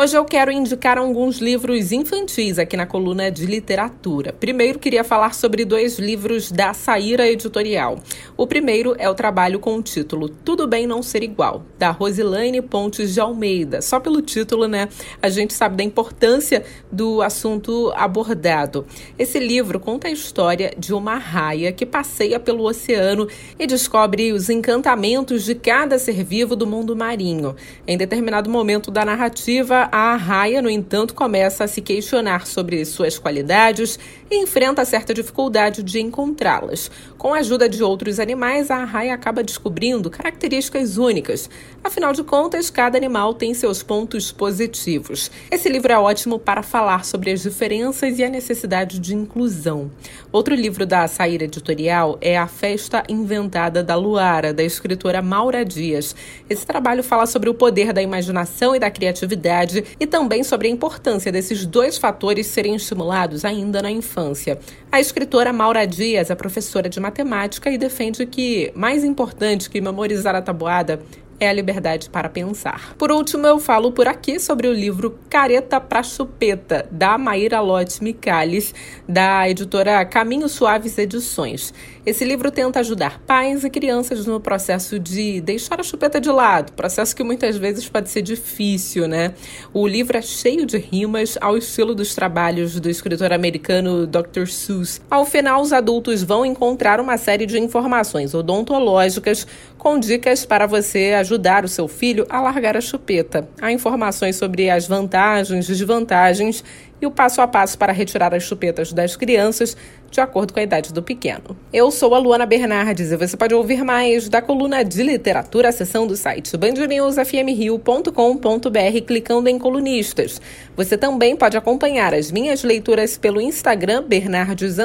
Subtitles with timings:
[0.00, 4.32] Hoje eu quero indicar alguns livros infantis aqui na coluna de literatura.
[4.32, 7.98] Primeiro, queria falar sobre dois livros da Saíra Editorial.
[8.36, 12.62] O primeiro é o trabalho com o título Tudo Bem Não Ser Igual, da Rosilane
[12.62, 13.82] Pontes de Almeida.
[13.82, 14.88] Só pelo título, né,
[15.20, 18.86] a gente sabe da importância do assunto abordado.
[19.18, 23.26] Esse livro conta a história de uma raia que passeia pelo oceano
[23.58, 27.56] e descobre os encantamentos de cada ser vivo do mundo marinho.
[27.84, 33.18] Em determinado momento da narrativa, a arraia, no entanto, começa a se questionar sobre suas
[33.18, 33.98] qualidades
[34.30, 36.90] e enfrenta certa dificuldade de encontrá-las.
[37.16, 41.50] Com a ajuda de outros animais, a arraia acaba descobrindo características únicas.
[41.82, 45.30] Afinal de contas, cada animal tem seus pontos positivos.
[45.50, 49.90] Esse livro é ótimo para falar sobre as diferenças e a necessidade de inclusão.
[50.30, 56.14] Outro livro da Saíra Editorial é A Festa Inventada da Luara, da escritora Maura Dias.
[56.48, 59.67] Esse trabalho fala sobre o poder da imaginação e da criatividade
[59.98, 64.58] e também sobre a importância desses dois fatores serem estimulados ainda na infância.
[64.90, 70.34] A escritora Maura Dias é professora de matemática e defende que mais importante que memorizar
[70.34, 71.00] a tabuada
[71.40, 72.94] é a liberdade para pensar.
[72.96, 78.02] Por último, eu falo por aqui sobre o livro Careta pra Chupeta, da Maíra Lotte
[78.02, 78.74] Micalis,
[79.08, 81.72] da editora Caminhos Suaves Edições.
[82.04, 86.72] Esse livro tenta ajudar pais e crianças no processo de deixar a chupeta de lado,
[86.72, 89.34] processo que muitas vezes pode ser difícil, né?
[89.72, 94.46] O livro é cheio de rimas ao estilo dos trabalhos do escritor americano Dr.
[94.46, 95.00] Seuss.
[95.10, 101.12] Ao final, os adultos vão encontrar uma série de informações odontológicas com dicas para você
[101.18, 101.27] ajudar
[101.64, 103.48] o seu filho a largar a chupeta.
[103.60, 106.62] Há informações sobre as vantagens, desvantagens
[107.00, 109.76] e o passo a passo para retirar as chupetas das crianças
[110.10, 111.56] de acordo com a idade do pequeno.
[111.72, 116.06] Eu sou a Luana Bernardes e você pode ouvir mais da coluna de literatura, seção
[116.06, 120.40] do site bandnewsfmrio.com.br clicando em colunistas.
[120.76, 124.78] Você também pode acompanhar as minhas leituras pelo Instagram Bernardes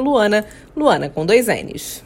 [0.00, 0.44] Luana,
[0.76, 2.05] Luana com dois N's.